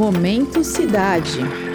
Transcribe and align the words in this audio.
Momento 0.00 0.64
Cidade. 0.64 1.69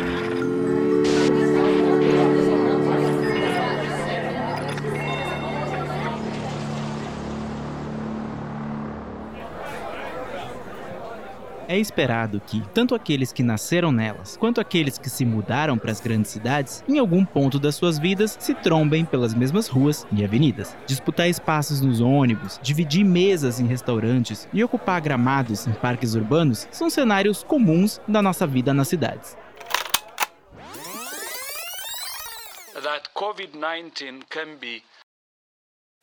É 11.67 11.79
esperado 11.79 12.39
que, 12.45 12.61
tanto 12.75 12.93
aqueles 12.93 13.33
que 13.33 13.41
nasceram 13.41 13.91
nelas, 13.91 14.37
quanto 14.37 14.61
aqueles 14.61 14.99
que 14.99 15.09
se 15.09 15.25
mudaram 15.25 15.79
para 15.79 15.91
as 15.91 15.99
grandes 15.99 16.29
cidades, 16.29 16.83
em 16.87 16.99
algum 16.99 17.25
ponto 17.25 17.57
das 17.57 17.75
suas 17.75 17.97
vidas 17.97 18.37
se 18.39 18.53
trombem 18.53 19.03
pelas 19.03 19.33
mesmas 19.33 19.67
ruas 19.67 20.05
e 20.11 20.23
avenidas. 20.23 20.77
Disputar 20.85 21.27
espaços 21.27 21.81
nos 21.81 22.01
ônibus, 22.01 22.59
dividir 22.61 23.03
mesas 23.03 23.59
em 23.59 23.65
restaurantes 23.65 24.47
e 24.53 24.63
ocupar 24.63 25.01
gramados 25.01 25.65
em 25.65 25.73
parques 25.73 26.13
urbanos 26.13 26.67
são 26.71 26.87
cenários 26.87 27.43
comuns 27.43 27.99
da 28.07 28.21
nossa 28.21 28.45
vida 28.45 28.71
nas 28.71 28.87
cidades. 28.87 29.35
That 32.83 33.09
COVID-19 33.15 34.25
can 34.29 34.57
be 34.59 34.83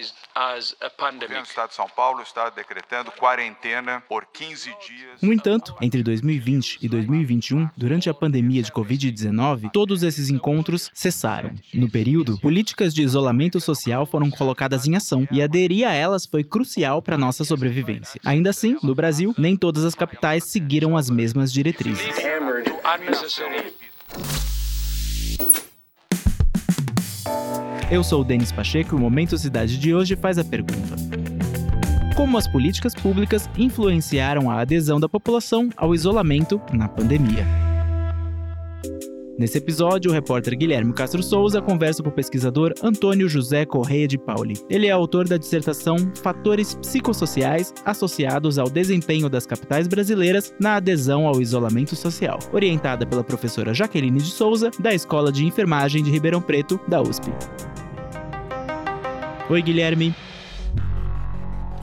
o 0.01 1.21
governo 1.21 1.43
do 1.43 1.49
Estado 1.49 1.69
de 1.69 1.75
São 1.75 1.89
Paulo 1.89 2.23
está 2.23 2.51
decretando 2.51 3.13
quarentena 3.13 4.03
por 4.09 4.27
15 4.27 4.65
dias. 4.87 5.21
No 5.21 5.33
entanto, 5.33 5.75
entre 5.81 6.03
2020 6.03 6.79
e 6.83 6.89
2021, 6.89 7.69
durante 7.77 8.09
a 8.09 8.15
pandemia 8.15 8.63
de 8.63 8.73
Covid-19, 8.73 9.71
todos 9.73 10.03
esses 10.03 10.31
encontros 10.31 10.91
cessaram. 10.95 11.53
No 11.73 11.91
período, 11.91 12.39
políticas 12.41 12.95
de 12.95 13.03
isolamento 13.03 13.61
social 13.61 14.07
foram 14.07 14.31
colocadas 14.31 14.87
em 14.87 14.97
ação 14.97 15.27
e 15.31 15.43
aderir 15.43 15.87
a 15.87 15.93
elas 15.93 16.27
foi 16.27 16.43
crucial 16.43 17.03
para 17.03 17.19
nossa 17.19 17.45
sobrevivência. 17.45 18.21
Ainda 18.25 18.51
assim, 18.51 18.77
no 18.83 18.95
Brasil, 18.95 19.35
nem 19.39 19.57
todas 19.57 19.85
as 19.85 19.95
capitais 19.95 20.45
seguiram 20.45 20.97
as 20.97 21.11
mesmas 21.11 21.53
diretrizes. 21.53 22.13
Eu 27.93 28.03
sou 28.03 28.23
o 28.23 28.25
Denis 28.25 28.51
Pacheco 28.51 28.95
e 28.95 28.97
o 28.97 28.99
Momento 28.99 29.37
Cidade 29.37 29.77
de 29.77 29.95
hoje 29.95 30.17
faz 30.17 30.39
a 30.39 30.45
pergunta: 30.45 30.97
Como 32.17 32.39
as 32.39 32.49
políticas 32.49 32.95
públicas 32.95 33.51
influenciaram 33.59 34.51
a 34.51 34.63
adesão 34.63 34.99
da 34.99 35.11
população 35.11 35.69
ao 35.77 35.95
isolamento 35.95 36.59
na 36.73 36.89
pandemia? 36.89 37.47
Nesse 39.39 39.59
episódio, 39.59 40.11
o 40.11 40.15
repórter 40.15 40.57
Guilherme 40.57 40.95
Castro 40.95 41.23
Souza 41.23 41.61
conversa 41.61 42.03
com 42.03 42.09
o 42.09 42.13
pesquisador 42.13 42.73
Antônio 42.83 43.29
José 43.29 43.67
Correia 43.67 44.09
de 44.09 44.17
Pauli. 44.17 44.55
Ele 44.71 44.87
é 44.87 44.91
autor 44.91 45.29
da 45.29 45.37
dissertação 45.37 45.97
Fatores 46.23 46.75
Psicossociais 46.77 47.75
associados 47.85 48.59
ao 48.59 48.71
desempenho 48.71 49.29
das 49.29 49.45
capitais 49.45 49.87
brasileiras 49.87 50.55
na 50.59 50.77
adesão 50.77 51.27
ao 51.27 51.43
isolamento 51.43 51.95
social, 51.95 52.39
orientada 52.55 53.05
pela 53.05 53.25
professora 53.25 53.75
Jaqueline 53.75 54.19
de 54.19 54.31
Souza, 54.31 54.71
da 54.79 54.95
Escola 54.95 55.31
de 55.31 55.45
Enfermagem 55.45 56.03
de 56.03 56.11
Ribeirão 56.11 56.41
Preto, 56.41 56.81
da 56.89 57.03
USP. 57.03 57.31
Oi, 59.53 59.61
Guilherme. 59.63 60.17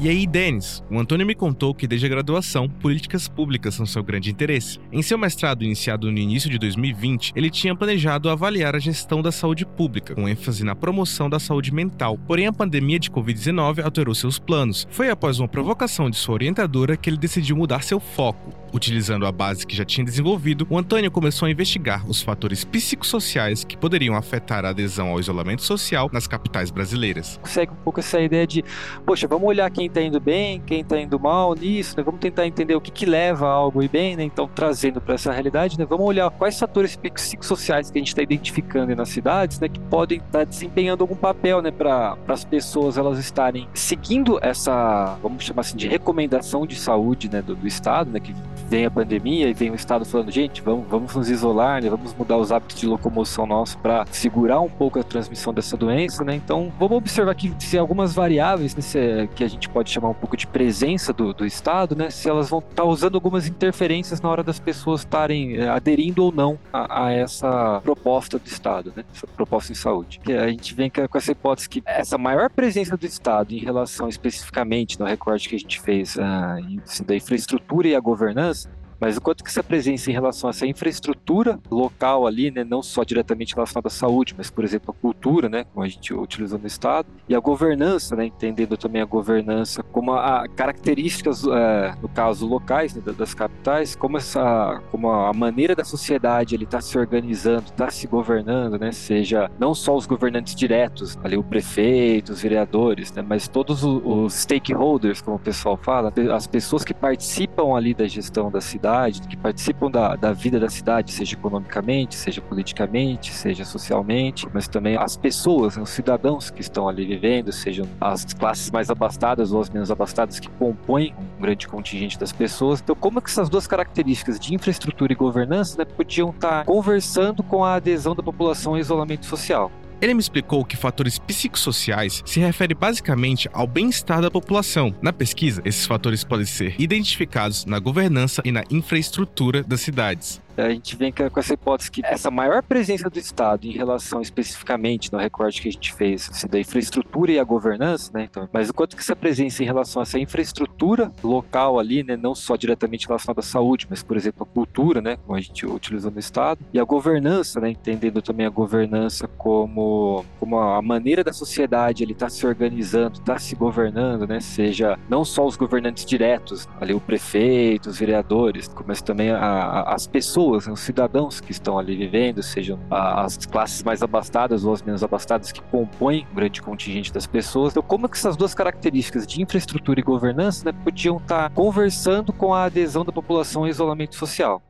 E 0.02 0.08
aí, 0.08 0.26
Denis, 0.26 0.82
o 0.90 0.98
Antônio 0.98 1.28
me 1.28 1.36
contou 1.36 1.76
que 1.76 1.86
desde 1.86 2.06
a 2.06 2.10
graduação, 2.10 2.70
políticas 2.70 3.28
públicas 3.28 3.76
são 3.76 3.86
seu 3.86 4.02
grande 4.02 4.32
interesse. 4.32 4.80
Em 4.94 5.02
seu 5.02 5.18
mestrado 5.18 5.62
iniciado 5.62 6.10
no 6.10 6.18
início 6.18 6.50
de 6.50 6.58
2020, 6.58 7.34
ele 7.36 7.50
tinha 7.50 7.76
planejado 7.76 8.30
avaliar 8.30 8.78
a 8.78 8.80
gestão 8.80 9.22
da 9.22 9.30
saúde 9.30 9.66
pública, 9.66 10.16
com 10.16 10.30
ênfase 10.30 10.64
na 10.64 10.74
promoção 10.74 11.30
da 11.30 11.38
saúde 11.38 11.74
mental. 11.74 12.18
Porém, 12.26 12.48
a 12.48 12.54
pandemia 12.54 12.98
de 12.98 13.12
Covid-19 13.12 13.84
alterou 13.84 14.16
seus 14.16 14.40
planos. 14.40 14.88
Foi 14.90 15.10
após 15.10 15.38
uma 15.38 15.50
provocação 15.50 16.10
de 16.10 16.16
sua 16.16 16.36
orientadora 16.36 16.96
que 16.96 17.10
ele 17.10 17.18
decidiu 17.18 17.58
mudar 17.58 17.84
seu 17.84 18.00
foco. 18.00 18.58
Utilizando 18.74 19.26
a 19.26 19.32
base 19.34 19.68
que 19.68 19.76
já 19.76 19.84
tinha 19.84 20.06
desenvolvido, 20.06 20.66
o 20.70 20.78
Antônio 20.78 21.12
começou 21.12 21.48
a 21.48 21.52
investigar 21.52 22.08
os 22.08 22.22
fatores 22.22 22.64
psicossociais 22.64 23.66
que 23.66 23.76
poderiam 23.76 24.16
afetar 24.16 24.64
a 24.64 24.70
adesão 24.70 25.10
ao 25.10 25.20
isolamento 25.20 25.64
social 25.64 26.10
nas 26.14 26.26
capitais 26.28 26.72
brasileiras. 26.72 27.38
Segue 27.44 27.74
um 27.74 27.84
pouco 27.84 28.00
essa 28.00 28.22
ideia 28.22 28.48
de, 28.48 28.64
poxa, 29.06 29.28
vamos 29.28 29.48
olhar 29.48 29.70
quem 29.72 29.89
está 29.90 30.02
indo 30.02 30.20
bem, 30.20 30.62
quem 30.66 30.82
está 30.82 31.00
indo 31.00 31.20
mal 31.20 31.54
nisso, 31.54 31.96
né? 31.98 32.04
Vamos 32.04 32.20
tentar 32.20 32.48
entender 32.48 32.76
o 32.76 32.82
que, 32.82 32.92
que 32.92 33.06
leva 33.06 33.48
a 33.48 33.52
algo 33.52 33.84
ir 33.84 33.90
bem, 33.90 34.16
né? 34.16 34.24
Então, 34.24 34.50
trazendo 34.54 35.02
para 35.02 35.16
essa 35.16 35.32
realidade, 35.32 35.78
né? 35.78 35.86
Vamos 35.86 36.06
olhar 36.06 36.30
quais 36.32 36.58
fatores 36.58 36.96
psicossociais 36.96 37.92
que 37.92 37.98
a 37.98 38.02
gente 38.02 38.10
está 38.10 38.22
identificando 38.22 38.96
nas 38.96 39.10
cidades, 39.10 39.60
né? 39.60 39.68
Que 39.68 39.80
podem 39.80 40.20
estar 40.20 40.40
tá 40.40 40.44
desempenhando 40.44 41.02
algum 41.02 41.16
papel, 41.16 41.62
né? 41.62 41.72
Para 41.72 42.18
as 42.28 42.44
pessoas 42.44 42.98
elas 42.98 43.20
estarem 43.20 43.68
seguindo 43.74 44.40
essa, 44.42 45.18
vamos 45.22 45.44
chamar 45.44 45.62
assim, 45.62 45.78
de 45.78 45.88
recomendação 45.88 46.66
de 46.66 46.76
saúde, 46.76 47.30
né? 47.30 47.42
Do, 47.42 47.56
do 47.56 47.68
Estado, 47.68 48.10
né? 48.12 48.20
Que 48.20 48.34
vem 48.68 48.86
a 48.86 48.92
pandemia 48.92 49.50
e 49.50 49.54
vem 49.54 49.72
o 49.72 49.76
Estado 49.76 50.06
falando, 50.06 50.32
gente, 50.32 50.62
vamos, 50.62 50.88
vamos 50.88 51.16
nos 51.16 51.30
isolar, 51.30 51.82
né? 51.82 51.90
Vamos 51.90 52.14
mudar 52.14 52.38
os 52.38 52.52
hábitos 52.52 52.80
de 52.80 52.88
locomoção 52.88 53.46
nossos 53.46 53.76
para 53.76 54.06
segurar 54.12 54.62
um 54.62 54.70
pouco 54.70 55.00
a 55.00 55.04
transmissão 55.04 55.54
dessa 55.54 55.76
doença, 55.76 56.24
né? 56.24 56.36
Então, 56.36 56.72
vamos 56.78 56.98
observar 56.98 57.34
que 57.36 57.54
se 57.60 57.78
algumas 57.78 58.14
variáveis 58.14 58.76
né, 58.76 58.82
se, 58.82 59.30
que 59.36 59.44
a 59.44 59.48
gente 59.48 59.68
pode 59.70 59.79
chamar 59.88 60.10
um 60.10 60.14
pouco 60.14 60.36
de 60.36 60.48
presença 60.48 61.14
do, 61.14 61.34
do 61.34 61.46
Estado, 61.46 61.96
né? 61.96 62.10
Se 62.10 62.30
elas 62.30 62.50
vão 62.50 62.60
estar 62.60 62.76
tá 62.76 62.84
usando 62.84 63.16
algumas 63.16 63.48
interferências 63.48 64.22
na 64.22 64.30
hora 64.30 64.44
das 64.44 64.60
pessoas 64.60 65.02
estarem 65.02 65.58
é, 65.58 65.70
aderindo 65.70 66.24
ou 66.24 66.32
não 66.32 66.60
a, 66.72 67.06
a, 67.06 67.12
essa 67.12 67.80
proposta 67.84 68.38
do 68.38 68.48
Estado, 68.48 68.94
né? 68.96 69.04
Essa 69.14 69.28
proposta 69.28 69.72
em 69.72 69.76
saúde. 69.76 70.20
A 70.28 70.48
gente 70.48 70.74
vem 70.74 70.90
com 70.90 71.18
essa 71.18 71.32
hipótese 71.32 71.70
que 71.70 71.82
essa 71.86 72.18
maior 72.18 72.50
presença 72.50 72.98
do 72.98 73.06
Estado 73.06 73.54
em 73.54 73.60
relação 73.60 74.10
especificamente 74.10 75.00
no 75.00 75.06
recorte 75.06 75.50
que 75.50 75.56
a 75.56 75.60
gente 75.60 75.80
fez 75.80 76.18
assim, 76.18 77.04
da 77.04 77.16
infraestrutura 77.16 77.88
e 77.88 77.96
a 77.96 78.00
governança 78.00 78.70
mas 79.00 79.18
o 79.18 79.22
quanto 79.22 79.44
que 79.44 79.50
essa 79.50 79.64
presença 79.64 80.10
em 80.10 80.14
relação 80.14 80.50
a 80.50 80.52
essa 80.52 80.66
infraestrutura 80.66 81.60
local 81.72 82.28
ali, 82.28 82.52
né, 82.52 82.64
não 82.64 82.84
só 82.84 83.04
diretamente 83.04 83.56
relacionada 83.56 83.88
à 83.88 83.92
saúde, 83.92 84.36
mas, 84.38 84.50
por 84.50 84.64
exemplo, 84.64 84.94
a 84.98 85.02
cultura, 85.02 85.48
né, 85.48 85.64
como 85.74 85.86
a 85.86 85.88
gente 85.88 86.14
utilizou 86.14 86.60
no 86.60 86.68
Estado, 86.68 87.08
e 87.28 87.34
a 87.34 87.40
governança, 87.40 88.16
né, 88.16 88.26
entendendo 88.26 88.76
também 88.76 89.02
a 89.02 89.06
governança 89.06 89.82
como 89.84 90.12
a, 90.14 90.44
a 90.44 90.48
características, 90.50 91.46
é, 91.46 91.96
no 92.02 92.10
caso, 92.10 92.46
locais 92.46 92.94
né, 92.94 93.02
das 93.18 93.34
capitais, 93.34 93.96
como 93.96 94.18
essa, 94.18 94.82
como 94.92 95.10
a 95.10 95.32
maneira 95.34 95.76
da 95.76 95.86
sociedade 95.86 96.56
ele 96.56 96.66
está 96.66 96.82
se 96.82 96.98
organizando, 96.98 97.66
está 97.68 97.90
se 97.90 98.06
governando, 98.08 98.78
né, 98.78 98.92
seja 98.92 99.50
não 99.58 99.74
só 99.74 99.96
os 99.96 100.06
governantes 100.06 100.56
diretos, 100.56 101.18
ali 101.24 101.38
o 101.38 101.44
prefeito, 101.44 102.34
os 102.34 102.42
vereadores, 102.42 103.12
né, 103.14 103.24
mas 103.26 103.48
todos 103.48 103.84
os, 103.84 104.02
os 104.04 104.34
stakeholders, 104.34 105.22
como 105.22 105.38
o 105.38 105.40
pessoal 105.40 105.78
fala, 105.78 106.12
as 106.34 106.48
pessoas 106.48 106.84
que 106.84 106.94
participam 106.94 107.76
ali 107.76 107.94
da 107.94 108.08
gestão 108.08 108.52
da 108.52 108.60
cidade 108.60 108.89
cidade, 108.90 109.22
que 109.22 109.38
participam 109.38 109.92
da, 109.92 110.16
da 110.16 110.34
vida 110.34 110.60
da 110.60 110.68
cidade, 110.68 111.12
seja 111.12 111.36
economicamente, 111.36 112.16
seja 112.16 112.42
politicamente, 112.42 113.32
seja 113.32 113.64
socialmente, 113.64 114.48
mas 114.52 114.68
também 114.68 114.98
as 114.98 115.16
pessoas, 115.16 115.78
os 115.78 115.90
cidadãos 115.90 116.50
que 116.50 116.62
estão 116.62 116.90
ali 116.90 117.06
vivendo, 117.06 117.52
sejam 117.52 117.86
as 118.02 118.26
classes 118.34 118.72
mais 118.72 118.90
abastadas 118.90 119.52
ou 119.52 119.62
as 119.62 119.70
menos 119.70 119.92
abastadas 119.92 120.40
que 120.40 120.50
compõem 120.50 121.14
um 121.38 121.42
grande 121.42 121.68
contingente 121.68 122.18
das 122.18 122.32
pessoas. 122.32 122.82
Então, 122.82 122.96
como 122.96 123.20
é 123.20 123.22
que 123.22 123.30
essas 123.30 123.50
duas 123.50 123.68
características 123.68 124.40
de 124.40 124.56
infraestrutura 124.56 125.14
e 125.14 125.16
governança 125.16 125.78
né, 125.78 125.86
podiam 125.86 126.32
estar 126.32 126.66
conversando 126.66 127.44
com 127.44 127.64
a 127.64 127.76
adesão 127.76 128.16
da 128.16 128.24
população 128.24 128.74
ao 128.74 128.80
isolamento 128.80 129.26
social? 129.26 129.72
Ele 130.02 130.14
me 130.14 130.20
explicou 130.20 130.64
que 130.64 130.78
fatores 130.78 131.20
psicossociais 131.20 132.24
se 132.26 132.40
refere 132.40 132.74
basicamente 132.74 133.50
ao 133.52 133.68
bem-estar 133.68 134.22
da 134.22 134.32
população. 134.32 134.96
Na 135.02 135.12
pesquisa, 135.12 135.62
esses 135.66 135.86
fatores 135.86 136.24
podem 136.24 136.46
ser 136.46 136.76
identificados 136.80 137.66
na 137.66 137.80
governança 137.80 138.42
e 138.46 138.52
na 138.52 138.64
infraestrutura 138.70 139.62
das 139.62 139.82
cidades 139.82 140.42
a 140.60 140.70
gente 140.70 140.96
vem 140.96 141.12
com 141.12 141.40
essa 141.40 141.54
hipótese 141.54 141.92
que 141.92 142.02
essa 142.06 142.30
maior 142.30 142.62
presença 142.62 143.10
do 143.10 143.18
Estado 143.18 143.66
em 143.66 143.72
relação 143.72 144.22
especificamente 144.22 145.12
no 145.12 145.20
recorte 145.20 145.62
que 145.62 145.70
a 145.70 145.72
gente 145.72 145.94
fez 145.94 146.30
assim, 146.32 146.48
da 146.48 146.60
infraestrutura 146.60 147.32
e 147.32 147.40
a 147.40 147.44
governança, 147.44 148.12
né? 148.14 148.28
Então, 148.30 148.48
mas 148.52 148.70
o 148.70 148.74
quanto 148.74 148.96
que 148.96 149.02
essa 149.02 149.16
presença 149.16 149.64
em 149.64 149.66
relação 149.66 150.02
a 150.02 150.04
essa 150.04 150.20
infraestrutura 150.20 151.12
local 151.24 151.80
ali, 151.80 152.04
né, 152.04 152.18
não 152.18 152.36
só 152.36 152.56
diretamente 152.56 153.08
relacionada 153.08 153.40
à 153.40 153.44
saúde, 153.44 153.88
mas 153.90 154.04
por 154.04 154.18
exemplo 154.18 154.44
a 154.44 154.54
cultura, 154.54 155.02
né, 155.02 155.18
como 155.18 155.38
a 155.38 155.42
gente 155.42 155.66
utilizou 155.66 156.12
no 156.12 156.20
Estado, 156.20 156.60
e 156.74 156.80
a 156.80 156.84
governança, 156.84 157.60
né, 157.60 157.70
entendendo 157.70 158.22
também 158.22 158.46
a 158.46 158.50
governança 158.50 159.28
como 159.28 160.26
como 160.40 160.58
a 160.58 160.82
maneira 160.82 161.24
da 161.24 161.34
sociedade 161.34 162.04
ele 162.04 162.14
está 162.14 162.30
se 162.30 162.46
organizando, 162.46 163.20
está 163.20 163.38
se 163.38 163.56
governando, 163.56 164.28
né, 164.28 164.40
seja 164.40 164.98
não 165.10 165.24
só 165.24 165.46
os 165.46 165.56
governantes 165.56 166.06
diretos, 166.06 166.68
ali 166.80 166.94
o 166.94 167.00
prefeito, 167.00 167.90
os 167.90 168.00
vereadores, 168.00 168.70
mas 168.86 169.02
também 169.02 169.32
a, 169.32 169.38
a, 169.38 169.94
as 169.94 170.08
pessoas 170.08 170.49
pessoas, 170.50 170.68
né, 170.68 170.74
os 170.74 170.80
cidadãos 170.80 171.40
que 171.40 171.52
estão 171.52 171.78
ali 171.78 171.96
vivendo, 171.96 172.42
sejam 172.42 172.80
as 172.90 173.38
classes 173.46 173.84
mais 173.84 174.02
abastadas 174.02 174.66
ou 174.66 174.74
as 174.74 174.82
menos 174.82 175.04
abastadas 175.04 175.52
que 175.52 175.62
compõem 175.62 176.26
um 176.32 176.36
grande 176.36 176.62
contingente 176.62 177.14
das 177.14 177.28
pessoas. 177.28 177.74
Então, 177.74 177.84
como 177.84 178.06
é 178.06 178.10
que 178.10 178.18
essas 178.18 178.36
duas 178.36 178.54
características 178.54 179.28
de 179.28 179.42
infraestrutura 179.42 180.00
e 180.00 180.04
governança 180.04 180.66
né, 180.66 180.78
podiam 180.84 181.18
estar 181.18 181.50
conversando 181.52 182.34
com 182.34 182.54
a 182.54 182.64
adesão 182.64 183.06
da 183.06 183.12
população 183.12 183.64
ao 183.64 183.68
isolamento 183.68 184.16
social? 184.16 184.62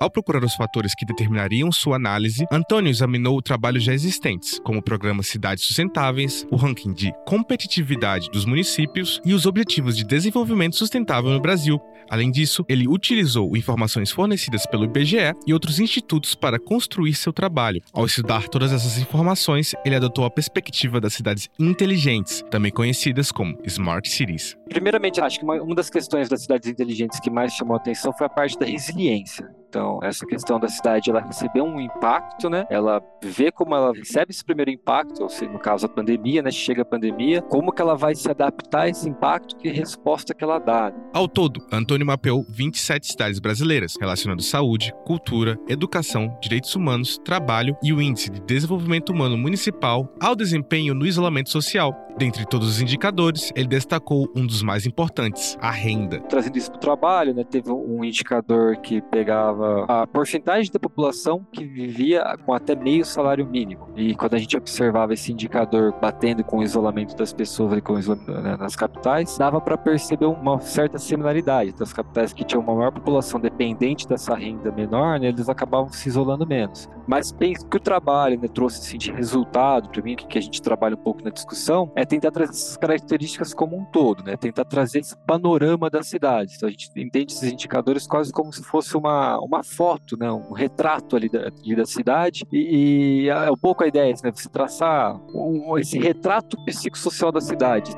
Ao 0.00 0.10
procurar 0.10 0.42
os 0.42 0.54
fatores 0.54 0.94
que 0.94 1.04
determinariam 1.04 1.70
sua 1.70 1.96
análise, 1.96 2.46
Antônio 2.50 2.88
examinou 2.88 3.42
trabalhos 3.42 3.84
já 3.84 3.92
existentes, 3.92 4.58
como 4.60 4.78
o 4.78 4.82
programa 4.82 5.22
Cidades 5.22 5.64
Sustentáveis, 5.64 6.46
o 6.50 6.56
ranking 6.56 6.94
de 6.94 7.12
competitividade 7.26 8.30
dos 8.30 8.46
municípios 8.46 9.20
e 9.26 9.34
os 9.34 9.44
objetivos 9.44 9.94
de 9.94 10.04
desenvolvimento 10.04 10.74
sustentável 10.74 11.30
no 11.30 11.38
Brasil. 11.38 11.78
Além 12.08 12.30
disso, 12.30 12.64
ele 12.66 12.88
utilizou 12.88 13.54
informações 13.54 14.10
fornecidas 14.10 14.64
pelo 14.64 14.86
IBGE 14.86 15.34
e 15.46 15.52
outros 15.52 15.78
institutos 15.78 16.34
para 16.34 16.58
construir 16.58 17.12
seu 17.12 17.30
trabalho. 17.30 17.82
Ao 17.92 18.06
estudar 18.06 18.48
todas 18.48 18.72
essas 18.72 18.96
informações, 18.96 19.74
ele 19.84 19.96
adotou 19.96 20.24
a 20.24 20.30
perspectiva 20.30 20.98
das 20.98 21.12
cidades 21.12 21.50
inteligentes, 21.58 22.42
também 22.50 22.72
conhecidas 22.72 23.30
como 23.30 23.58
Smart 23.66 24.08
Cities. 24.08 24.56
Primeiramente, 24.66 25.20
acho 25.20 25.38
que 25.38 25.44
uma, 25.44 25.74
das 25.74 25.90
questões 25.90 26.26
das 26.26 26.40
cidades 26.40 26.70
inteligentes 26.70 27.20
que 27.20 27.28
mais 27.28 27.52
chamou 27.52 27.74
a 27.74 27.76
atenção 27.76 28.14
foi 28.16 28.26
a 28.26 28.30
parte 28.30 28.58
da 28.58 28.64
resiliência. 28.64 29.59
Então, 29.70 30.00
essa 30.02 30.26
questão 30.26 30.58
da 30.58 30.66
cidade, 30.66 31.10
ela 31.10 31.20
recebeu 31.20 31.64
um 31.64 31.80
impacto, 31.80 32.50
né? 32.50 32.66
Ela 32.68 33.00
vê 33.22 33.52
como 33.52 33.72
ela 33.72 33.92
recebe 33.92 34.32
esse 34.32 34.44
primeiro 34.44 34.68
impacto, 34.68 35.22
ou 35.22 35.28
seja, 35.28 35.48
no 35.48 35.60
caso 35.60 35.86
a 35.86 35.88
pandemia, 35.88 36.42
né? 36.42 36.50
Chega 36.50 36.82
a 36.82 36.84
pandemia, 36.84 37.40
como 37.42 37.72
que 37.72 37.80
ela 37.80 37.94
vai 37.94 38.16
se 38.16 38.28
adaptar 38.28 38.82
a 38.82 38.88
esse 38.88 39.08
impacto, 39.08 39.56
que 39.56 39.68
resposta 39.68 40.34
que 40.34 40.42
ela 40.42 40.58
dá. 40.58 40.92
Ao 41.14 41.28
todo, 41.28 41.64
Antônio 41.72 42.04
mapeou 42.04 42.44
27 42.48 43.06
cidades 43.06 43.38
brasileiras, 43.38 43.94
relacionando 44.00 44.42
saúde, 44.42 44.92
cultura, 45.06 45.56
educação, 45.68 46.36
direitos 46.42 46.74
humanos, 46.74 47.16
trabalho 47.18 47.76
e 47.80 47.92
o 47.92 48.02
índice 48.02 48.28
de 48.28 48.40
desenvolvimento 48.40 49.10
humano 49.10 49.38
municipal 49.38 50.12
ao 50.20 50.34
desempenho 50.34 50.94
no 50.94 51.06
isolamento 51.06 51.48
social. 51.48 51.94
Dentre 52.18 52.44
todos 52.44 52.68
os 52.68 52.80
indicadores, 52.80 53.52
ele 53.54 53.68
destacou 53.68 54.28
um 54.34 54.44
dos 54.44 54.62
mais 54.62 54.84
importantes, 54.84 55.56
a 55.60 55.70
renda. 55.70 56.20
Trazendo 56.28 56.58
isso 56.58 56.70
para 56.70 56.76
o 56.76 56.80
trabalho, 56.80 57.32
né? 57.32 57.44
Teve 57.44 57.70
um 57.70 58.04
indicador 58.04 58.76
que 58.78 59.00
pegava 59.00 59.59
a 59.88 60.06
porcentagem 60.06 60.72
da 60.72 60.78
população 60.78 61.44
que 61.52 61.64
vivia 61.64 62.24
com 62.44 62.52
até 62.52 62.74
meio 62.74 63.04
salário 63.04 63.46
mínimo. 63.46 63.88
E 63.96 64.14
quando 64.14 64.34
a 64.34 64.38
gente 64.38 64.56
observava 64.56 65.14
esse 65.14 65.32
indicador 65.32 65.94
batendo 66.00 66.42
com 66.44 66.58
o 66.58 66.62
isolamento 66.62 67.16
das 67.16 67.32
pessoas 67.32 67.72
ali, 67.72 67.80
com 67.80 67.94
né, 67.94 68.56
nas 68.56 68.76
capitais, 68.76 69.36
dava 69.38 69.60
para 69.60 69.76
perceber 69.76 70.26
uma 70.26 70.60
certa 70.60 70.98
similaridade. 70.98 71.70
Então, 71.70 71.84
as 71.84 71.92
capitais 71.92 72.32
que 72.32 72.44
tinham 72.44 72.62
uma 72.62 72.74
maior 72.74 72.92
população 72.92 73.40
dependente 73.40 74.08
dessa 74.08 74.34
renda 74.34 74.70
menor, 74.70 75.18
né, 75.20 75.28
eles 75.28 75.48
acabavam 75.48 75.92
se 75.92 76.08
isolando 76.08 76.46
menos. 76.46 76.88
Mas 77.06 77.32
penso 77.32 77.66
que 77.66 77.76
o 77.76 77.80
trabalho 77.80 78.40
né, 78.40 78.48
trouxe 78.48 78.80
assim, 78.80 78.98
de 78.98 79.10
resultado 79.12 79.88
para 79.88 80.02
mim, 80.02 80.16
que 80.16 80.38
a 80.38 80.40
gente 80.40 80.62
trabalha 80.62 80.94
um 80.94 81.02
pouco 81.02 81.22
na 81.24 81.30
discussão, 81.30 81.90
é 81.94 82.04
tentar 82.04 82.30
trazer 82.30 82.52
essas 82.52 82.76
características 82.76 83.52
como 83.52 83.76
um 83.76 83.84
todo, 83.84 84.22
né? 84.22 84.36
tentar 84.36 84.64
trazer 84.64 85.00
esse 85.00 85.16
panorama 85.16 85.90
da 85.90 86.02
cidade. 86.02 86.54
Então, 86.56 86.68
a 86.68 86.72
gente 86.72 86.90
entende 86.96 87.32
esses 87.32 87.50
indicadores 87.52 88.06
quase 88.06 88.32
como 88.32 88.52
se 88.52 88.62
fosse 88.62 88.96
uma, 88.96 89.38
uma 89.50 89.64
foto, 89.64 90.16
né, 90.16 90.30
um 90.30 90.52
retrato 90.52 91.16
ali 91.16 91.28
da, 91.28 91.48
ali 91.48 91.74
da 91.74 91.84
cidade, 91.84 92.44
e, 92.52 93.24
e, 93.24 93.28
é 93.28 93.50
um 93.50 93.56
pouco 93.56 93.82
a 93.82 93.88
ideia, 93.88 94.14
né, 94.22 94.30
você 94.32 94.48
traçar 94.48 95.20
um, 95.34 95.76
esse 95.76 95.98
retrato 95.98 96.56
psicossocial 96.64 97.32
da 97.32 97.40
cidade. 97.40 97.90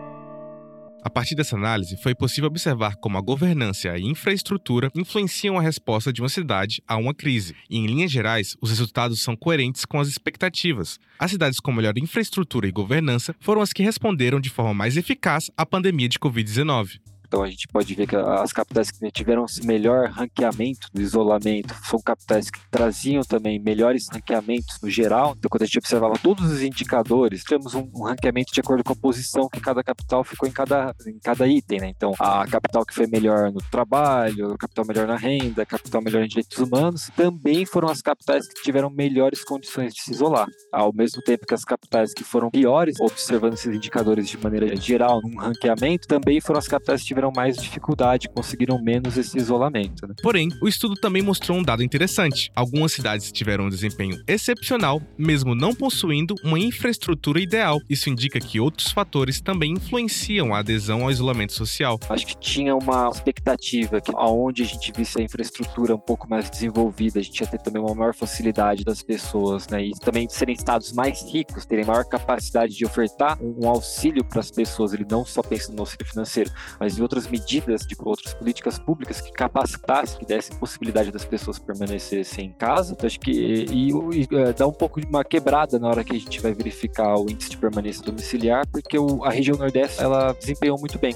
A 1.04 1.10
partir 1.10 1.34
dessa 1.34 1.56
análise, 1.56 2.00
foi 2.00 2.14
possível 2.14 2.46
observar 2.46 2.94
como 2.94 3.18
a 3.18 3.20
governança 3.20 3.88
e 3.88 3.90
a 3.90 3.98
infraestrutura 3.98 4.88
influenciam 4.94 5.58
a 5.58 5.60
resposta 5.60 6.12
de 6.12 6.22
uma 6.22 6.28
cidade 6.28 6.80
a 6.86 6.96
uma 6.96 7.12
crise. 7.12 7.56
E, 7.68 7.76
em 7.76 7.86
linhas 7.86 8.12
gerais, 8.12 8.56
os 8.60 8.70
resultados 8.70 9.20
são 9.20 9.34
coerentes 9.34 9.84
com 9.84 9.98
as 9.98 10.06
expectativas. 10.06 11.00
As 11.18 11.32
cidades 11.32 11.58
com 11.58 11.72
melhor 11.72 11.98
infraestrutura 11.98 12.68
e 12.68 12.72
governança 12.72 13.34
foram 13.40 13.60
as 13.60 13.72
que 13.72 13.82
responderam 13.82 14.40
de 14.40 14.48
forma 14.48 14.72
mais 14.72 14.96
eficaz 14.96 15.50
à 15.56 15.66
pandemia 15.66 16.08
de 16.08 16.20
Covid-19. 16.20 17.00
Então 17.32 17.42
a 17.42 17.48
gente 17.48 17.66
pode 17.66 17.94
ver 17.94 18.06
que 18.06 18.14
as 18.14 18.52
capitais 18.52 18.90
que 18.90 19.10
tiveram 19.10 19.46
melhor 19.64 20.10
ranqueamento 20.10 20.88
no 20.92 21.00
isolamento 21.00 21.74
são 21.82 21.98
capitais 21.98 22.50
que 22.50 22.60
traziam 22.70 23.22
também 23.22 23.58
melhores 23.58 24.06
ranqueamentos 24.12 24.78
no 24.82 24.90
geral. 24.90 25.34
Então 25.38 25.48
quando 25.48 25.62
a 25.62 25.64
gente 25.64 25.78
observava 25.78 26.12
todos 26.22 26.52
os 26.52 26.60
indicadores, 26.60 27.42
temos 27.42 27.74
um, 27.74 27.88
um 27.94 28.04
ranqueamento 28.04 28.52
de 28.52 28.60
acordo 28.60 28.84
com 28.84 28.92
a 28.92 28.96
posição 28.96 29.48
que 29.48 29.60
cada 29.60 29.82
capital 29.82 30.22
ficou 30.22 30.46
em 30.46 30.52
cada, 30.52 30.94
em 31.06 31.18
cada 31.20 31.48
item, 31.48 31.80
né? 31.80 31.88
Então 31.88 32.12
a 32.18 32.46
capital 32.46 32.84
que 32.84 32.92
foi 32.92 33.06
melhor 33.06 33.50
no 33.50 33.62
trabalho, 33.70 34.52
a 34.52 34.58
capital 34.58 34.84
melhor 34.86 35.06
na 35.06 35.16
renda, 35.16 35.62
a 35.62 35.66
capital 35.66 36.02
melhor 36.02 36.24
em 36.24 36.28
direitos 36.28 36.58
humanos, 36.58 37.10
também 37.16 37.64
foram 37.64 37.88
as 37.88 38.02
capitais 38.02 38.46
que 38.46 38.62
tiveram 38.62 38.90
melhores 38.90 39.42
condições 39.42 39.94
de 39.94 40.02
se 40.02 40.12
isolar. 40.12 40.48
Ao 40.70 40.92
mesmo 40.92 41.22
tempo 41.22 41.46
que 41.46 41.54
as 41.54 41.64
capitais 41.64 42.12
que 42.12 42.24
foram 42.24 42.50
piores, 42.50 43.00
observando 43.00 43.54
esses 43.54 43.74
indicadores 43.74 44.28
de 44.28 44.36
maneira 44.36 44.76
geral 44.76 45.22
num 45.22 45.38
ranqueamento, 45.38 46.06
também 46.06 46.38
foram 46.38 46.58
as 46.58 46.68
capitais 46.68 47.00
que 47.00 47.06
tiveram 47.06 47.21
tiveram 47.22 47.32
mais 47.34 47.56
dificuldade, 47.56 48.28
conseguiram 48.28 48.82
menos 48.82 49.16
esse 49.16 49.38
isolamento. 49.38 50.06
Né? 50.06 50.14
Porém, 50.22 50.48
o 50.60 50.66
estudo 50.66 50.94
também 50.94 51.22
mostrou 51.22 51.56
um 51.56 51.62
dado 51.62 51.82
interessante. 51.82 52.50
Algumas 52.54 52.92
cidades 52.92 53.30
tiveram 53.30 53.66
um 53.66 53.68
desempenho 53.68 54.20
excepcional, 54.26 55.00
mesmo 55.16 55.54
não 55.54 55.74
possuindo 55.74 56.34
uma 56.42 56.58
infraestrutura 56.58 57.40
ideal. 57.40 57.78
Isso 57.88 58.10
indica 58.10 58.40
que 58.40 58.58
outros 58.58 58.90
fatores 58.90 59.40
também 59.40 59.72
influenciam 59.72 60.52
a 60.52 60.58
adesão 60.58 61.04
ao 61.04 61.10
isolamento 61.10 61.52
social. 61.52 61.98
Acho 62.08 62.26
que 62.26 62.36
tinha 62.36 62.74
uma 62.74 63.08
expectativa 63.08 64.00
que 64.00 64.10
aonde 64.14 64.62
a 64.62 64.66
gente 64.66 64.92
visse 64.96 65.20
a 65.20 65.24
infraestrutura 65.24 65.94
um 65.94 66.00
pouco 66.00 66.28
mais 66.28 66.50
desenvolvida, 66.50 67.20
a 67.20 67.22
gente 67.22 67.40
ia 67.40 67.46
ter 67.46 67.58
também 67.58 67.80
uma 67.80 67.94
maior 67.94 68.14
facilidade 68.14 68.84
das 68.84 69.02
pessoas, 69.02 69.68
né? 69.68 69.84
E 69.84 69.90
também 69.92 70.28
serem 70.28 70.54
estados 70.54 70.92
mais 70.92 71.22
ricos, 71.22 71.66
terem 71.66 71.84
maior 71.84 72.04
capacidade 72.04 72.74
de 72.74 72.84
ofertar 72.84 73.38
um 73.40 73.68
auxílio 73.68 74.24
para 74.24 74.40
as 74.40 74.50
pessoas. 74.50 74.92
Ele 74.92 75.06
não 75.08 75.24
só 75.24 75.42
pensa 75.42 75.72
no 75.72 75.80
auxílio 75.80 76.06
financeiro, 76.06 76.50
mas 76.80 76.98
em 76.98 77.02
outras 77.12 77.28
medidas, 77.28 77.84
tipo, 77.84 78.08
outras 78.08 78.32
políticas 78.32 78.78
públicas 78.78 79.20
que 79.20 79.30
capacitassem, 79.32 80.18
que 80.18 80.24
dessem 80.24 80.56
possibilidade 80.56 81.10
das 81.10 81.24
pessoas 81.24 81.58
permanecessem 81.58 82.46
em 82.46 82.52
casa. 82.52 82.92
Então, 82.92 83.06
acho 83.06 83.20
que 83.20 83.30
e, 83.30 83.90
e, 83.90 84.28
é, 84.36 84.52
dá 84.52 84.66
um 84.66 84.72
pouco 84.72 85.00
de 85.00 85.06
uma 85.06 85.22
quebrada 85.22 85.78
na 85.78 85.88
hora 85.88 86.02
que 86.02 86.16
a 86.16 86.18
gente 86.18 86.40
vai 86.40 86.54
verificar 86.54 87.16
o 87.16 87.30
índice 87.30 87.50
de 87.50 87.58
permanência 87.58 88.02
domiciliar, 88.02 88.66
porque 88.66 88.98
o, 88.98 89.22
a 89.24 89.30
região 89.30 89.58
Nordeste 89.58 90.02
ela 90.02 90.32
desempenhou 90.32 90.78
muito 90.78 90.98
bem. 90.98 91.14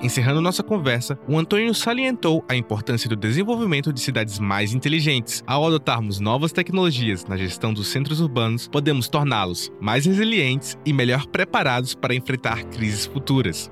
Encerrando 0.00 0.40
nossa 0.40 0.62
conversa, 0.62 1.18
o 1.26 1.36
Antônio 1.36 1.74
salientou 1.74 2.44
a 2.48 2.54
importância 2.54 3.08
do 3.08 3.16
desenvolvimento 3.16 3.92
de 3.92 4.00
cidades 4.00 4.38
mais 4.38 4.72
inteligentes. 4.72 5.42
Ao 5.44 5.66
adotarmos 5.66 6.20
novas 6.20 6.52
tecnologias 6.52 7.24
na 7.26 7.36
gestão 7.36 7.74
dos 7.74 7.88
centros 7.88 8.20
urbanos, 8.20 8.68
podemos 8.68 9.08
torná-los 9.08 9.72
mais 9.80 10.06
resilientes 10.06 10.78
e 10.86 10.92
melhor 10.92 11.26
preparados 11.26 11.96
para 11.96 12.14
enfrentar 12.14 12.62
crises 12.66 13.06
futuras 13.06 13.70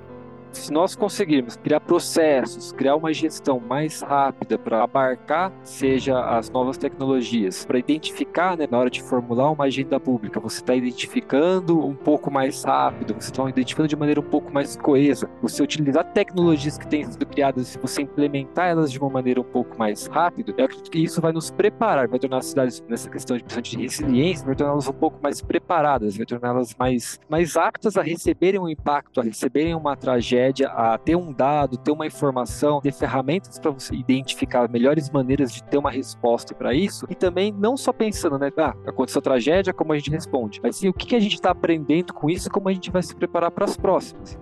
se 0.57 0.73
nós 0.73 0.97
conseguirmos 0.97 1.57
criar 1.57 1.81
processos, 1.81 2.73
criar 2.73 2.97
uma 2.97 3.13
gestão 3.13 3.61
mais 3.61 4.01
rápida 4.01 4.59
para 4.59 4.83
abarcar, 4.83 5.53
seja 5.63 6.19
as 6.21 6.51
novas 6.51 6.79
tecnologias, 6.79 7.65
para 7.65 7.79
identificar, 7.79 8.57
né, 8.57 8.67
na 8.71 8.79
hora 8.79 8.91
de 8.91 9.03
formular 9.03 9.51
uma 9.51 9.65
agenda 9.65 10.01
pública, 10.01 10.41
você 10.41 10.61
está 10.61 10.75
identificando 10.75 11.85
um 11.85 11.95
pouco 11.95 12.31
mais 12.31 12.65
rápido, 12.65 13.15
você 13.15 13.31
está 13.31 13.49
identificando 13.49 13.89
de 13.89 13.97
maneira 13.97 14.21
um 14.21 14.25
pouco 14.25 14.53
mais 14.53 14.77
coesa, 14.77 15.29
você 15.43 15.63
utilizar 15.63 16.05
tecnologias 16.13 16.79
que 16.79 16.87
têm 16.87 17.05
sido 17.05 17.27
criadas, 17.27 17.69
se 17.69 17.79
você 17.79 18.03
implementar 18.03 18.69
elas 18.69 18.91
de 18.91 18.99
uma 18.99 19.11
maneira 19.11 19.41
um 19.41 19.45
pouco 19.45 19.79
mais 19.79 20.07
rápida, 20.07 20.55
eu 20.57 20.65
acredito 20.65 20.91
que 20.91 20.99
isso 20.99 21.21
vai 21.21 21.33
nos 21.33 21.51
preparar, 21.51 22.09
vai 22.09 22.19
tornar 22.19 22.39
as 22.39 22.47
cidades, 22.47 22.83
nessa 22.89 23.11
questão 23.11 23.37
de, 23.37 23.45
de 23.45 23.77
resiliência, 23.77 24.47
vai 24.47 24.55
torná-las 24.55 24.89
um 24.89 24.93
pouco 24.93 25.19
mais 25.23 25.43
preparadas, 25.43 26.17
vai 26.17 26.27
torná-las 26.27 26.75
mais, 26.79 27.21
mais 27.29 27.57
aptas 27.57 27.97
a 27.97 28.03
receberem 28.03 28.61
um 28.61 28.69
impacto, 28.69 29.21
a 29.21 29.23
receberem 29.23 29.75
uma 29.75 29.97
tragédia 29.97 30.46
média 30.47 30.69
a 30.69 30.97
ter 30.97 31.17
um 31.17 31.33
dado, 31.33 31.77
ter 31.77 31.91
uma 31.91 32.07
informação, 32.07 32.81
ter 32.81 32.93
ferramentas 32.93 33.59
para 33.59 33.71
você 33.71 33.95
identificar 33.95 34.69
melhores 34.69 35.11
maneiras 35.11 35.53
de 35.53 35.63
ter 35.65 35.77
uma 35.77 35.91
resposta 35.91 36.55
para 36.55 36.73
isso 36.73 37.07
e 37.11 37.15
também 37.15 37.53
não 37.53 37.77
só 37.77 37.93
pensando, 37.93 38.39
né, 38.39 38.51
ah, 38.59 38.75
aconteceu 38.87 39.21
tragédia, 39.21 39.73
como 39.73 39.93
a 39.93 39.97
gente 39.97 40.11
responde, 40.11 40.61
mas 40.63 40.77
sim 40.77 40.89
o 40.89 40.93
que, 40.93 41.07
que 41.07 41.17
a 41.17 41.21
gente 41.21 41.35
está 41.35 41.51
aprendendo 41.51 42.13
com 42.13 42.31
isso 42.31 42.49
e 42.49 42.51
como 42.51 42.69
a 42.69 42.73
gente 42.73 42.91
vai 42.91 43.03
se 43.03 43.15
preparar 43.15 43.51
para 43.51 43.65
as 43.65 43.77
próximas. 43.77 44.39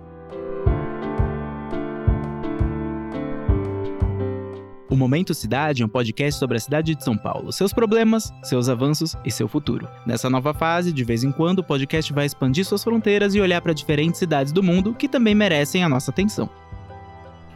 O 4.87 4.95
Momento 4.95 5.33
Cidade 5.33 5.81
é 5.81 5.85
um 5.85 5.89
podcast 5.89 6.39
sobre 6.39 6.57
a 6.57 6.59
cidade 6.59 6.93
de 6.93 7.03
São 7.03 7.17
Paulo, 7.17 7.51
seus 7.51 7.73
problemas, 7.73 8.31
seus 8.43 8.69
avanços 8.69 9.15
e 9.25 9.31
seu 9.31 9.47
futuro. 9.47 9.87
Nessa 10.05 10.29
nova 10.29 10.53
fase, 10.53 10.93
de 10.93 11.03
vez 11.03 11.23
em 11.23 11.31
quando, 11.31 11.59
o 11.59 11.63
podcast 11.63 12.13
vai 12.13 12.27
expandir 12.27 12.63
suas 12.65 12.83
fronteiras 12.83 13.33
e 13.33 13.41
olhar 13.41 13.61
para 13.61 13.73
diferentes 13.73 14.19
cidades 14.19 14.53
do 14.53 14.61
mundo 14.61 14.93
que 14.93 15.07
também 15.07 15.33
merecem 15.33 15.83
a 15.83 15.89
nossa 15.89 16.11
atenção. 16.11 16.47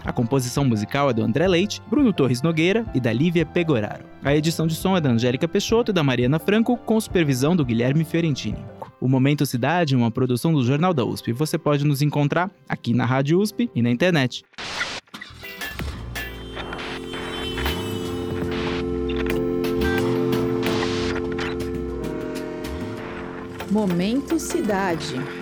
A 0.03 0.11
composição 0.11 0.65
musical 0.65 1.11
é 1.11 1.13
do 1.13 1.21
André 1.21 1.47
Leite, 1.47 1.81
Bruno 1.87 2.11
Torres 2.11 2.41
Nogueira 2.41 2.83
e 2.95 2.99
da 2.99 3.13
Lívia 3.13 3.45
Pegoraro. 3.45 4.05
A 4.23 4.35
edição 4.35 4.65
de 4.65 4.73
som 4.73 4.97
é 4.97 5.01
da 5.01 5.09
Angélica 5.09 5.47
Peixoto 5.47 5.91
e 5.91 5.93
da 5.93 6.01
Mariana 6.01 6.39
Franco, 6.39 6.77
com 6.77 6.99
supervisão 6.99 7.55
do 7.55 7.63
Guilherme 7.63 8.03
Fiorentini. 8.03 8.57
O 8.99 9.07
Momento 9.07 9.45
Cidade 9.45 9.93
é 9.93 9.97
uma 9.97 10.09
produção 10.09 10.51
do 10.51 10.63
Jornal 10.63 10.95
da 10.95 11.05
USP. 11.05 11.31
Você 11.33 11.59
pode 11.59 11.85
nos 11.85 12.01
encontrar 12.01 12.49
aqui 12.67 12.93
na 12.93 13.05
Rádio 13.05 13.39
USP 13.39 13.69
e 13.75 13.81
na 13.83 13.91
internet. 13.91 14.43
Momento 23.71 24.39
Cidade. 24.39 25.38